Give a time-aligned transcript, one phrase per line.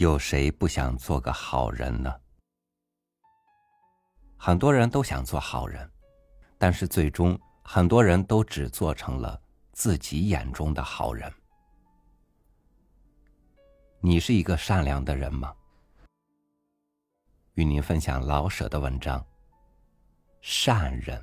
[0.00, 2.10] 有谁不想做个好人呢？
[4.38, 5.90] 很多人都想做好人，
[6.56, 9.38] 但是最终很多人都只做成了
[9.72, 11.30] 自己眼中的好人。
[14.00, 15.54] 你是一个善良的人吗？
[17.52, 19.20] 与您分享老舍的文章
[20.40, 21.20] 《善人》。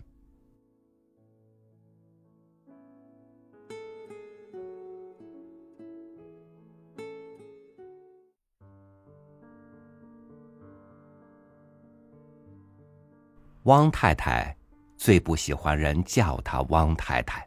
[13.68, 14.56] 汪太太
[14.96, 17.46] 最不喜欢人叫她汪太太。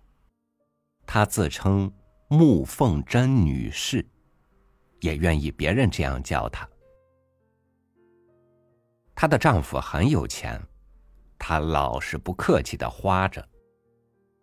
[1.07, 1.91] 她自称
[2.29, 4.07] 穆凤珍女士，
[5.01, 6.69] 也愿意别人这样叫她。
[9.15, 10.61] 她的丈夫很有钱，
[11.39, 13.43] 她老是不客气的花着，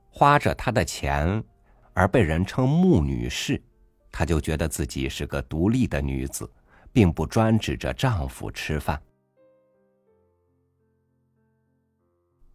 [0.10, 1.44] 花着她的钱，
[1.94, 3.62] 而被人称穆女士，
[4.12, 6.52] 她就觉得自己是个独立的女子，
[6.92, 9.00] 并不专指着丈夫吃饭。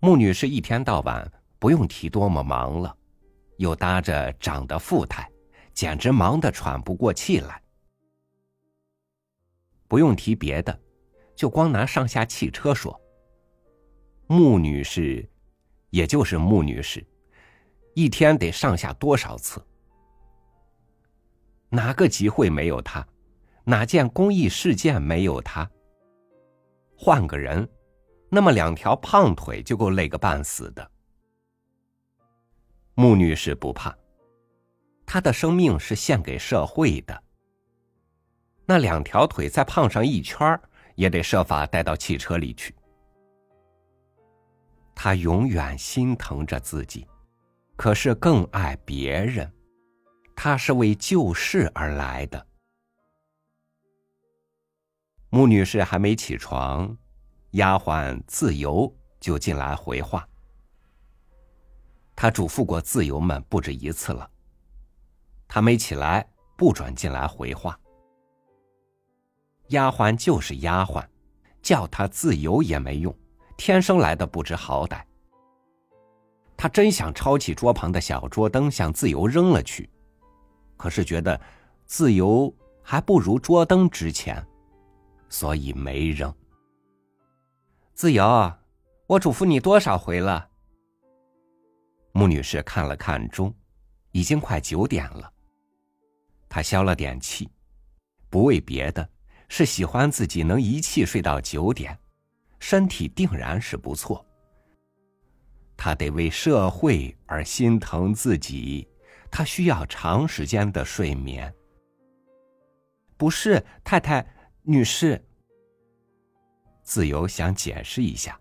[0.04, 2.92] 穆女士一天到晚不用提多么忙了，
[3.58, 5.30] 又搭着长得富态，
[5.72, 7.62] 简直忙得喘不过气来。
[9.86, 10.76] 不用提别的，
[11.36, 13.00] 就光拿上下汽车说。
[14.26, 15.24] 穆女士，
[15.90, 17.06] 也就是穆女士，
[17.94, 19.64] 一天得上下多少次？
[21.68, 23.06] 哪个集会没有她？
[23.62, 25.70] 哪件公益事件没有她？
[26.96, 27.68] 换个人。
[28.34, 30.90] 那么两条胖腿就够累个半死的。
[32.94, 33.94] 穆女士不怕，
[35.04, 37.22] 她的生命是献给社会的。
[38.64, 40.58] 那两条腿再胖上一圈
[40.94, 42.74] 也得设法带到汽车里去。
[44.94, 47.06] 她永远心疼着自己，
[47.76, 49.52] 可是更爱别人。
[50.34, 52.46] 她是为救世而来的。
[55.28, 56.96] 穆女士还没起床。
[57.52, 60.26] 丫鬟自由就进来回话。
[62.14, 64.28] 他嘱咐过自由们不止一次了。
[65.48, 66.26] 他没起来，
[66.56, 67.78] 不准进来回话。
[69.68, 71.04] 丫鬟就是丫鬟，
[71.62, 73.14] 叫他自由也没用，
[73.56, 75.02] 天生来的不知好歹。
[76.56, 79.90] 他真想抄起桌旁的小桌灯向自由扔了去，
[80.76, 81.38] 可是觉得
[81.86, 84.46] 自由还不如桌灯值钱，
[85.28, 86.32] 所以没扔。
[88.02, 88.52] 自由，
[89.06, 90.48] 我嘱咐你多少回了？
[92.10, 93.54] 穆女士看了看钟，
[94.10, 95.32] 已经快九点了。
[96.48, 97.48] 她消了点气，
[98.28, 99.08] 不为别的，
[99.48, 101.96] 是喜欢自己能一气睡到九点，
[102.58, 104.26] 身体定然是不错。
[105.76, 108.88] 她得为社会而心疼自己，
[109.30, 111.54] 她需要长时间的睡眠。
[113.16, 114.26] 不是，太太，
[114.62, 115.24] 女士。
[116.82, 118.38] 自由想解释一下，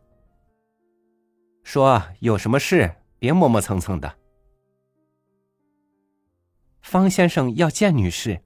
[1.63, 4.17] 说有什么事别磨磨蹭蹭的。
[6.81, 8.43] 方先生要见女士。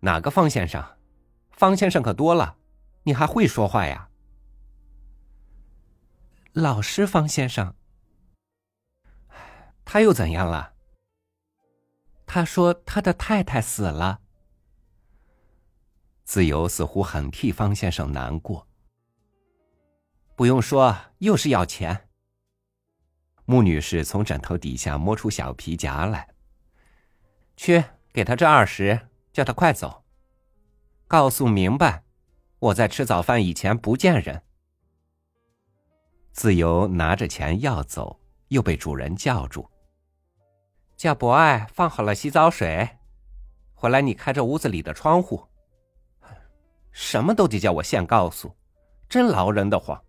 [0.00, 0.98] 哪个方先生？
[1.50, 2.56] 方先生可多了，
[3.04, 4.08] 你还会说话呀？
[6.52, 7.74] 老师方先生，
[9.84, 10.74] 他又怎样了？
[12.26, 14.21] 他说他的太太死了。
[16.32, 18.66] 自由似乎很替方先生难过。
[20.34, 22.08] 不用说，又是要钱。
[23.44, 26.26] 穆女士从枕头底下摸出小皮夹来，
[27.54, 27.84] 去
[28.14, 30.04] 给他这二十，叫他快走。
[31.06, 32.02] 告诉明白，
[32.60, 34.42] 我在吃早饭以前不见人。
[36.32, 38.18] 自由拿着钱要走，
[38.48, 39.68] 又被主人叫住，
[40.96, 42.88] 叫博爱放好了洗澡水，
[43.74, 45.51] 回来你开着屋子里的窗户。
[46.92, 48.54] 什么都得叫我现告诉，
[49.08, 50.00] 真劳人的慌。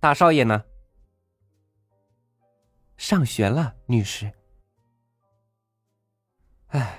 [0.00, 0.64] 大少爷呢？
[2.96, 4.32] 上学了，女士。
[6.68, 6.98] 哎，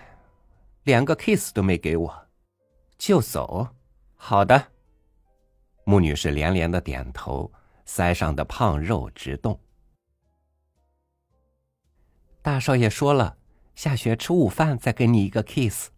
[0.83, 2.27] 连个 kiss 都没给我，
[2.97, 3.67] 就走。
[4.15, 4.71] 好的。
[5.85, 7.51] 穆女士连连的点头，
[7.85, 9.59] 腮上的胖肉直动。
[12.41, 13.37] 大少爷说了，
[13.75, 15.89] 下学吃午饭再给你一个 kiss。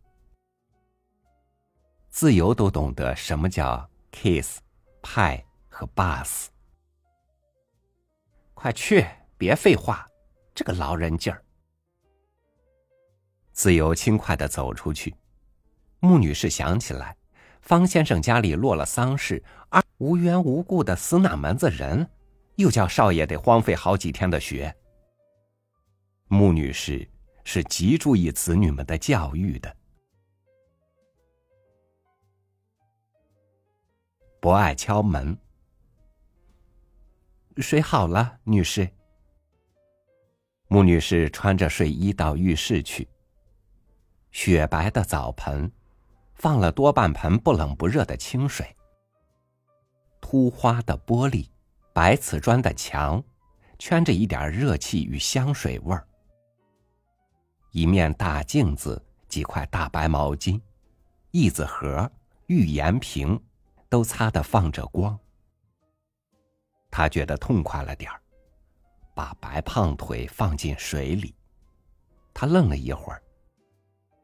[2.15, 4.59] 自由都懂得什么叫 kiss、
[5.01, 6.45] 派和 bus。
[8.53, 9.05] 快去，
[9.37, 10.07] 别废话，
[10.53, 11.43] 这个老人劲儿。
[13.51, 15.13] 自由轻快的走出去。
[15.99, 17.17] 穆女士想起来，
[17.59, 22.09] 方先生家里落了丧事，而无缘无故的死哪门子人，
[22.55, 24.73] 又叫少爷得荒废好几天的学。
[26.29, 27.05] 穆女士
[27.43, 29.75] 是极注意子女们的教育的。
[34.45, 35.35] 不爱敲门。
[37.57, 38.87] 水好了，女士。
[40.67, 43.07] 穆女士穿着睡衣到浴室去。
[44.29, 45.71] 雪白的澡盆，
[46.35, 48.77] 放了多半盆不冷不热的清水。
[50.21, 51.49] 凸花的玻璃，
[51.91, 53.23] 白瓷砖的墙，
[53.79, 56.07] 圈着一点热气与香水味儿。
[57.71, 60.61] 一面大镜子，几块大白毛巾，
[61.31, 62.11] 椅子盒、
[62.45, 63.41] 浴盐瓶，
[63.95, 65.17] 都擦得放着光。
[66.91, 68.21] 他觉得痛快了点儿，
[69.13, 71.33] 把白胖腿放进水里。
[72.33, 73.23] 他愣了一会儿。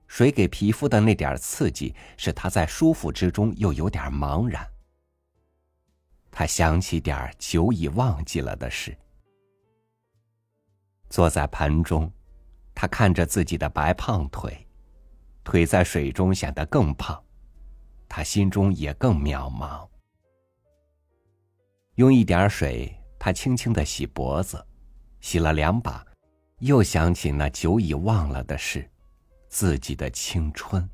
[0.07, 4.67] 水给皮肤的那点刺激，使他在舒服之中又有点茫然。
[6.29, 8.93] 他想起点久已忘记了的事。
[11.09, 12.11] 坐在盆中，
[12.75, 14.67] 他看着自己的白胖腿，
[15.45, 17.23] 腿在水中显得更胖，
[18.13, 19.87] 他心中也更渺茫。
[21.95, 24.61] 用一点水，他轻轻的洗脖子，
[25.21, 26.05] 洗了两把，
[26.59, 28.85] 又想起那久已忘了的事。
[29.47, 30.89] 自己的青春。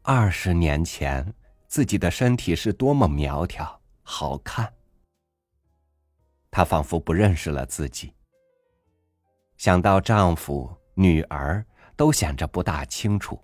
[0.00, 1.30] 二十年前，
[1.66, 4.72] 自己的身体是多么苗条、好看。
[6.50, 8.14] 他仿佛不认识了自己。
[9.58, 11.62] 想到丈夫、女儿
[11.96, 13.38] 都显着不大清楚，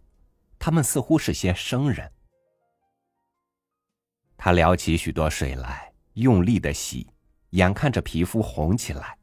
[0.64, 2.11] 他们似乎是些生人。
[4.38, 7.06] 他撩起许多水来，用力的洗，
[7.50, 9.19] 眼看着皮肤红起来。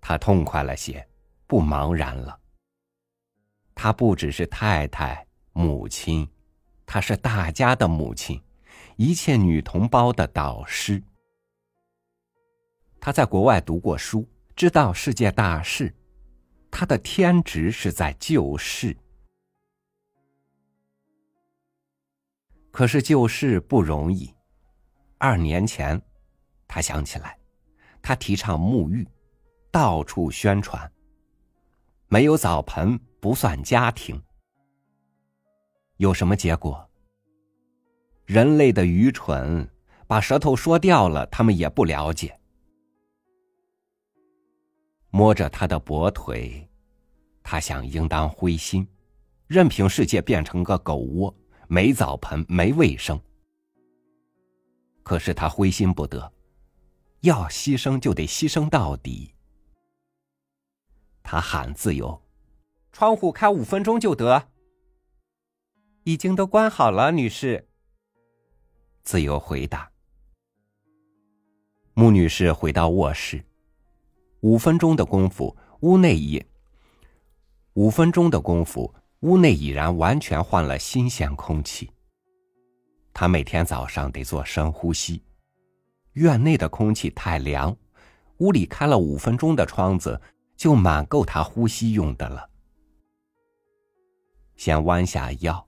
[0.00, 1.04] 他痛快了些。
[1.48, 2.38] 不茫然了。
[3.74, 6.30] 他不只是太太、母亲，
[6.86, 8.40] 他是大家的母亲，
[8.94, 11.02] 一切女同胞的导师。
[13.00, 15.92] 他在国外读过书，知道世界大事，
[16.70, 18.96] 他的天职是在救世。
[22.74, 24.34] 可是救世不容易。
[25.18, 26.02] 二年前，
[26.66, 27.38] 他想起来，
[28.02, 29.06] 他提倡沐浴，
[29.70, 30.92] 到处宣传。
[32.08, 34.20] 没有澡盆不算家庭，
[35.98, 36.90] 有什么结果？
[38.26, 39.70] 人类的愚蠢，
[40.08, 42.36] 把舌头说掉了，他们也不了解。
[45.10, 46.68] 摸着他的跛腿，
[47.40, 48.84] 他想应当灰心，
[49.46, 51.32] 任凭世界变成个狗窝，
[51.68, 53.20] 没澡盆，没卫生。
[55.02, 56.32] 可是他灰心不得，
[57.20, 59.34] 要牺牲就得牺牲到底。
[61.22, 62.22] 他喊自由，
[62.92, 64.48] 窗户开五分钟就得。
[66.04, 67.68] 已经都关好了，女士。
[69.02, 69.90] 自由回答。
[71.94, 73.44] 穆女士回到卧室，
[74.40, 76.44] 五分钟的功夫，屋内已
[77.74, 78.94] 五分钟的功夫，
[79.24, 81.90] 屋内已然完全换了新鲜空气。
[83.14, 85.22] 他每天早上得做深呼吸，
[86.12, 87.74] 院内的空气太凉，
[88.38, 90.20] 屋里开了五分钟的窗子。
[90.56, 92.48] 就满够他呼吸用的了。
[94.54, 95.66] 先弯下腰，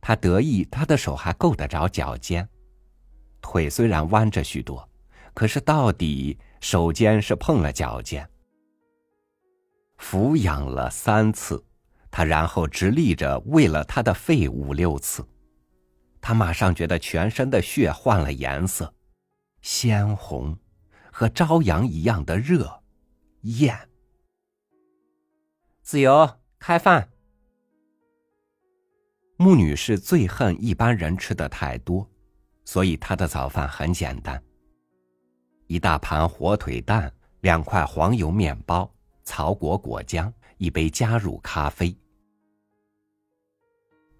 [0.00, 2.48] 他得意，他的手还够得着脚尖。
[3.40, 4.88] 腿虽然弯着许多，
[5.34, 8.26] 可是到底手尖是碰了脚尖。
[9.98, 11.62] 俯仰了三次，
[12.10, 15.26] 他然后直立着喂了他的肺五六次。
[16.20, 18.92] 他马上觉得全身的血换了颜色，
[19.62, 20.58] 鲜红，
[21.10, 22.82] 和朝阳一样的热，
[23.42, 23.88] 艳。
[25.82, 27.08] 自由开饭。
[29.36, 32.06] 穆女士最恨一般人吃的太多，
[32.66, 34.42] 所以她的早饭很简单：
[35.66, 38.92] 一大盘火腿蛋，两块黄油面包，
[39.24, 41.96] 草果果浆，一杯加乳咖啡。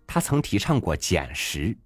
[0.06, 1.76] 他曾提倡过减食，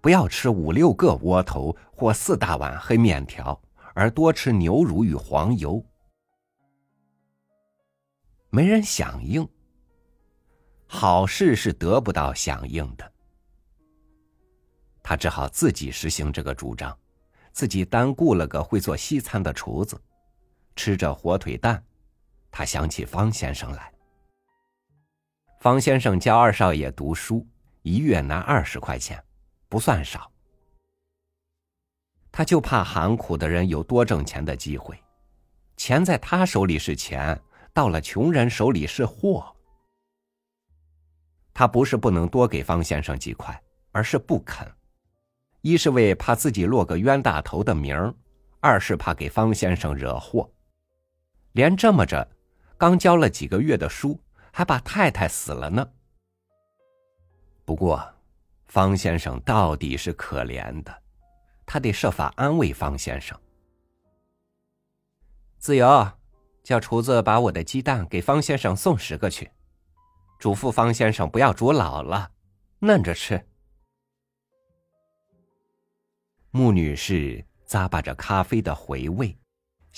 [0.00, 3.60] 不要吃五六个窝头或四大碗黑面条，
[3.94, 5.84] 而多吃牛乳与黄油。
[8.48, 9.46] 没人响应。
[10.86, 13.12] 好事是得不到响应的，
[15.02, 16.98] 他只好自己实行这个主张，
[17.52, 20.00] 自己单雇了个会做西餐的厨子，
[20.74, 21.84] 吃着火腿蛋，
[22.58, 23.92] 他想起方先生来。
[25.60, 27.46] 方先生教二少爷读书，
[27.82, 29.22] 一月拿二十块钱，
[29.68, 30.28] 不算少。
[32.32, 35.00] 他就怕喊苦的人有多挣钱的机会，
[35.76, 37.40] 钱在他手里是钱。
[37.72, 39.54] 到了穷人手里是货。
[41.54, 43.62] 他不是不能多给方先生几块，
[43.92, 44.66] 而是不肯。
[45.60, 48.12] 一是为怕自己落个冤大头的名儿，
[48.58, 50.50] 二是怕给方先生惹祸。
[51.52, 52.28] 连这么着，
[52.78, 54.18] 刚教了几个月的书，
[54.52, 55.86] 还把太太死了呢。
[57.64, 58.00] 不过，
[58.68, 61.02] 方先生到底是可怜的，
[61.66, 63.36] 他得设法安慰方先生。
[65.58, 66.08] 自由，
[66.62, 69.50] 叫厨子把我的鸡蛋给方先生送十个去，
[70.38, 72.30] 嘱咐方先生不要煮老了，
[72.78, 73.44] 嫩着吃。
[76.52, 79.36] 穆女士咂巴着咖啡的回味，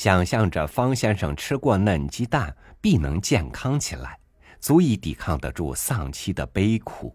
[0.00, 4.18] 想象着方先生吃过嫩鸡蛋必能健康起来，
[4.58, 7.14] 足以抵抗得住丧妻的悲苦。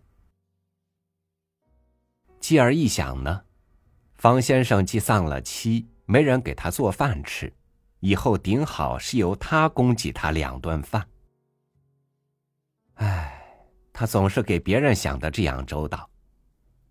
[2.40, 3.42] 继而一想呢，
[4.14, 7.52] 方先生既丧了妻，没人给他做饭吃，
[8.02, 11.10] 以后顶好是由他供给他两顿饭。
[12.94, 16.08] 唉，他总是给别人想的这样周到，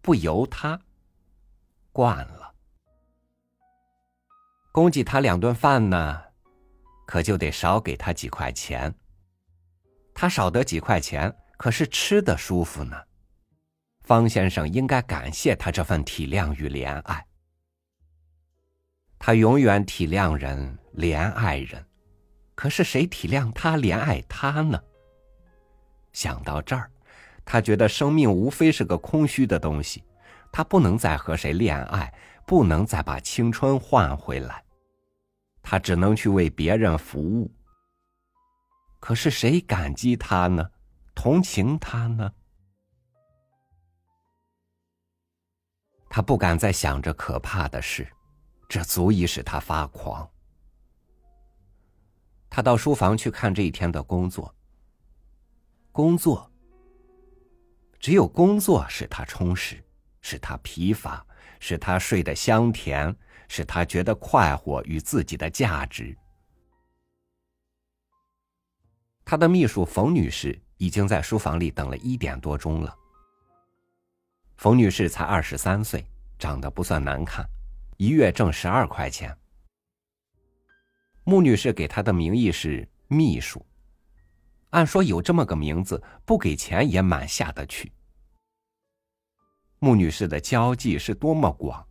[0.02, 0.76] 不由他。
[1.92, 2.43] 惯了，
[4.74, 6.20] 供给他两顿饭呢，
[7.06, 8.92] 可就得少给他几块钱。
[10.12, 13.00] 他少得几块钱，可是吃的舒服呢。
[14.02, 17.24] 方先生应该感谢他这份体谅与怜爱。
[19.16, 21.86] 他永远体谅人、怜爱人，
[22.56, 24.82] 可是谁体谅他、怜爱他呢？
[26.12, 26.90] 想到这儿，
[27.44, 30.02] 他觉得生命无非是个空虚的东西。
[30.50, 32.12] 他不能再和谁恋爱，
[32.44, 34.63] 不能再把青春换回来，
[35.64, 37.50] 他只能去为别人服务。
[39.00, 40.71] 可是谁感激他呢？
[41.14, 42.33] 同情他呢？
[46.09, 48.06] 他不敢再想着可怕的事，
[48.68, 50.30] 这足以使他发狂。
[52.49, 54.54] 他到书房去看这一天的工作。
[55.90, 56.49] 工作，
[57.99, 59.83] 只有工作使他充实。
[60.26, 61.26] 使他疲乏，
[61.61, 63.14] 使他睡得香甜，
[63.48, 66.16] 使他觉得快活与自己的价值。
[69.24, 72.94] 他的秘书冯女士已经在书房里等了一点多钟了。
[74.56, 76.04] 冯女士才二十三岁，
[76.38, 77.44] 长得不算难看，
[77.96, 79.36] 一月挣十二块钱。
[81.24, 83.64] 穆女士给她的名义是秘书，
[84.70, 87.90] 按说有这么个名字，不给钱也满下得去。
[89.78, 91.86] 穆女士的交际是多么广，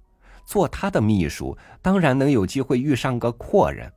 [0.45, 3.91] 做他的秘书当然能有机会遇上个阔人。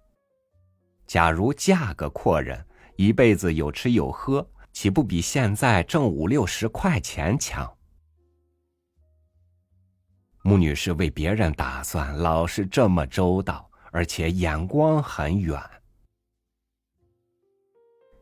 [1.06, 7.72] 假如嫁个阔人，一辈子有吃有喝，岂不比现在挣五六十块钱强？
[10.42, 15.60] 穆女士为别人打算，老是这么周到，而且眼光很远。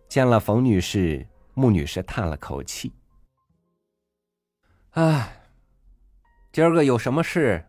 [0.09, 2.93] 见了冯女士，穆女士叹了口气
[4.93, 5.41] ：“唉。”
[6.53, 7.67] 今儿个有什么事，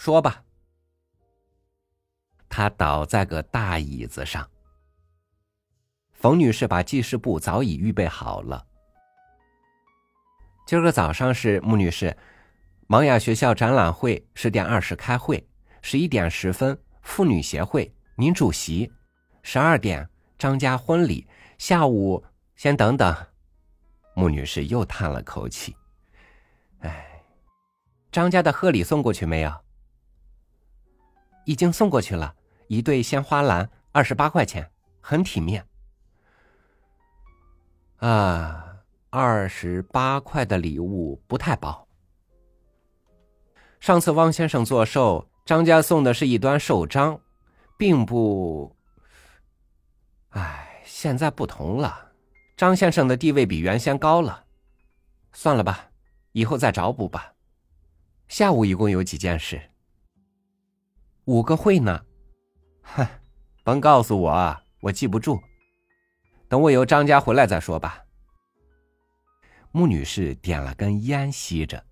[0.00, 0.42] 说吧。
[2.48, 4.48] 他倒在个大椅子上。
[6.14, 8.66] 冯女士把记事簿早已预备好了。
[10.66, 12.16] 今儿个早上是穆女士，
[12.88, 15.46] 盲雅学校展览会十点二十开会，
[15.82, 18.90] 十一点十分妇女协会您主席，
[19.42, 21.28] 十二点张家婚礼，
[21.58, 22.24] 下午
[22.56, 23.14] 先等等。
[24.14, 25.76] 穆女士又叹了口气，
[26.78, 27.22] 唉。
[28.10, 29.52] 张家的贺礼送过去没有？
[31.50, 32.32] 已经送过去了，
[32.68, 35.66] 一对鲜花篮，二十八块钱，很体面。
[37.96, 38.76] 啊，
[39.10, 41.88] 二十八块的礼物不太薄。
[43.80, 47.20] 上次汪先生做寿，张家送的是一端寿章，
[47.76, 48.76] 并不。
[50.28, 52.12] 唉，现在不同了，
[52.56, 54.44] 张先生的地位比原先高了。
[55.32, 55.90] 算了吧，
[56.30, 57.32] 以后再找补吧。
[58.28, 59.60] 下午一共有几件事？
[61.24, 62.04] 五个会呢，
[62.82, 63.06] 哼，
[63.62, 65.40] 甭告诉我，我记不住。
[66.48, 68.04] 等我由张家回来再说吧。
[69.70, 71.84] 穆女士点了根烟吸着，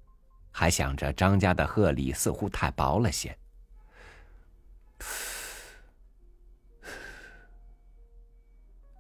[0.51, 3.39] 还想着张家的贺礼似乎太薄了些。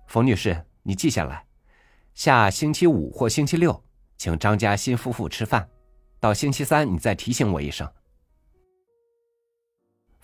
[0.06, 1.44] 冯女士，你记下来，
[2.14, 3.82] 下星期五或星期六，
[4.16, 5.68] 请张家新夫妇吃饭。
[6.20, 7.90] 到星期三，你再提醒我一声。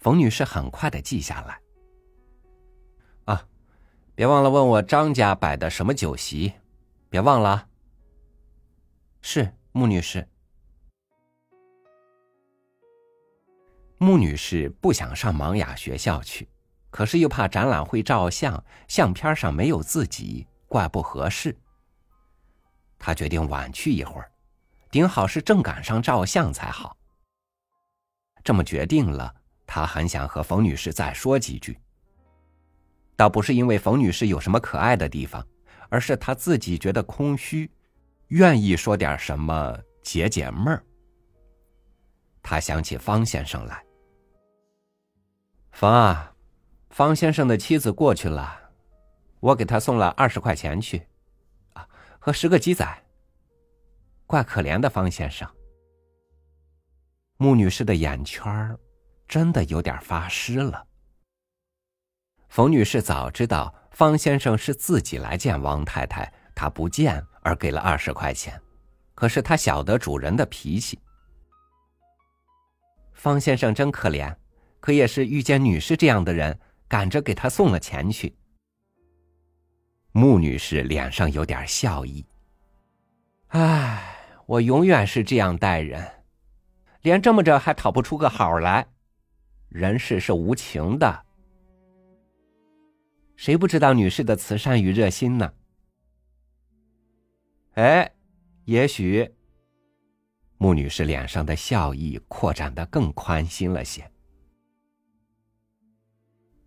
[0.04, 1.58] 冯女士很快的记下来。
[3.25, 3.49] 啊，
[4.14, 6.52] 别忘了问我张家摆的什么酒席，
[7.08, 7.66] 别忘了。
[9.23, 10.28] 是穆女士。
[13.96, 16.46] 穆女士不想上盲雅学校去，
[16.90, 21.56] 可是又怕展览会照相，相片上没有自己，怪不合适。
[22.99, 24.30] 她决定晚去一会儿。
[24.90, 26.94] 顶好是正赶上照相才好。
[28.44, 29.34] 这么决定了，
[29.66, 31.78] 他很想和冯女士再说几句。
[33.16, 35.47] 倒不是因为冯女士有什么可爱的地方，
[35.88, 37.71] 而是他自己觉得空虚，
[38.28, 40.83] 愿意说点什么解解闷儿。
[42.42, 43.85] 他想起方先生来。
[45.73, 46.35] 冯啊，
[46.90, 48.71] 方先生的妻子过去了，
[49.40, 51.06] 我给他送了二十块钱去，
[51.73, 52.87] 啊，和十个鸡仔。
[54.26, 55.49] 怪可怜的方先生。
[57.37, 58.76] 穆女士的眼圈
[59.28, 60.86] 真的有点发湿了。
[62.48, 68.60] 冯女士早知道方先生是自己来见王太太，她不见而给了二十块钱，
[69.14, 70.98] 可是她晓得主人的脾气。
[73.12, 74.36] 方先生真可怜，
[74.80, 78.36] 可也是遇见女士这样的人，赶着给他送了钱去。
[80.12, 82.24] 穆女士脸上有点笑意。
[83.48, 84.16] 唉，
[84.46, 86.22] 我永远是这样待人。
[87.02, 88.86] 连这么着还讨不出个好来，
[89.74, 91.26] 人世是无情的。
[93.34, 95.52] 谁不知道女士的慈善与热心呢？
[97.72, 98.14] 哎，
[98.66, 99.34] 也许
[100.58, 104.08] 穆女士脸上的笑意扩展的更宽心了些。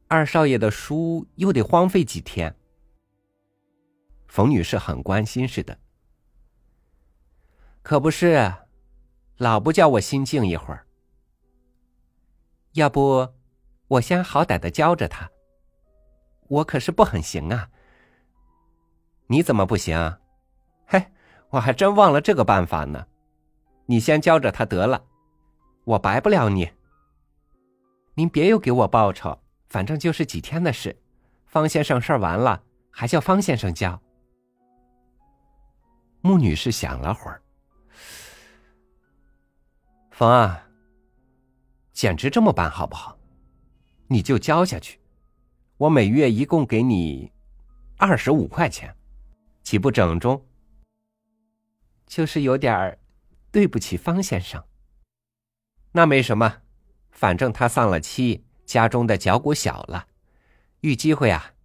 [0.10, 2.54] 二少爷的书又得荒废几天。
[4.28, 5.80] 冯女士很关心似的，
[7.82, 8.54] 可不是。
[9.38, 10.87] 老不叫我心静一会儿，
[12.78, 13.34] 要不
[13.88, 15.32] 我先好歹的教着他。
[16.48, 17.70] 我可是不很行啊。
[19.26, 20.18] 你怎么不行？
[20.86, 21.08] 嘿，
[21.50, 23.08] 我还真忘了这个办法呢。
[23.88, 25.04] 你先教着他得了，
[25.86, 26.72] 我白不了你。
[28.14, 30.96] 您别又给我报酬，反正就是几天的事。
[31.48, 34.00] 方先生事儿完了，还叫方先生教。
[36.22, 37.42] 穆女士想了会儿。
[40.12, 40.67] 冯啊，
[41.98, 43.18] 简直这么办好不好？
[44.06, 45.00] 你就交下去，
[45.78, 47.34] 我每月一共给你
[47.98, 48.96] 二十五块钱，
[49.64, 50.46] 岂不整中？
[52.06, 53.00] 就是有点
[53.52, 54.64] 对不起方先生。
[55.92, 56.62] 那没什么，
[57.10, 60.06] 反正他丧了妻，家中的脚骨小了，
[60.82, 61.56] 遇机会啊，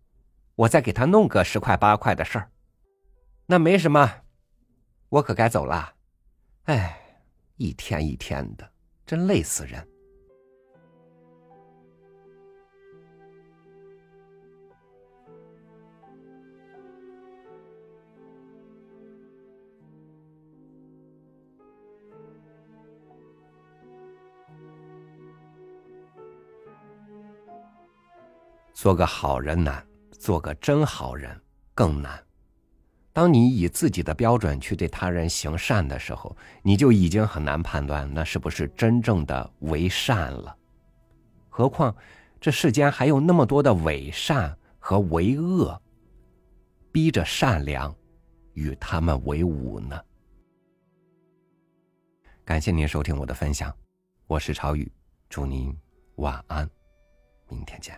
[0.55, 2.51] 我再给他弄个十块八块的事儿。
[3.45, 4.23] 那没什么，
[5.11, 5.93] 我可该走了。
[6.63, 6.99] 哎。
[7.59, 8.73] 一天一天的，
[9.07, 9.87] 真累死人。
[28.83, 31.41] 做个好人难，做个真好人
[31.73, 32.21] 更难。
[33.13, 40.57] 当你以自己的标准去对他人行善的时候，你就已经很难判断那是不是真正的为善了。
[41.49, 41.95] 何况
[42.41, 45.81] 这世间还有那么多的伪善和为恶，
[46.91, 47.95] 逼着善良
[48.55, 49.97] 与他们为伍呢？
[52.45, 53.73] 感谢您收听我的分享，
[54.27, 54.91] 我是朝雨，
[55.29, 55.73] 祝您
[56.17, 56.69] 晚安，
[57.49, 57.97] 明天见。